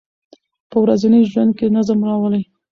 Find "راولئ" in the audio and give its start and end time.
2.07-2.43